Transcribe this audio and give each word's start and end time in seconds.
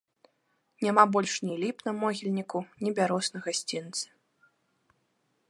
Няма 0.85 1.03
больш 1.15 1.33
ні 1.49 1.55
ліп 1.63 1.77
на 1.89 1.93
могільніку, 2.01 2.59
ні 2.87 2.95
бяроз 3.01 3.25
на 3.37 3.45
гасцінцы. 3.45 4.05